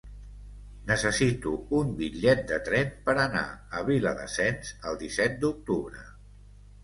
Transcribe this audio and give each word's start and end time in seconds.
Necessito 0.91 1.51
un 1.79 1.91
bitllet 1.99 2.39
de 2.51 2.57
tren 2.69 2.89
per 3.09 3.13
anar 3.25 3.45
a 3.79 3.83
Viladasens 3.91 4.73
el 4.93 4.97
disset 5.03 5.37
d'octubre. 5.45 6.03